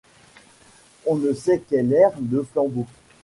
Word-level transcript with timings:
On 1.05 1.15
ne 1.17 1.31
sait 1.31 1.61
quel 1.69 1.93
air 1.93 2.09
de 2.17 2.41
flambeau. 2.41 2.87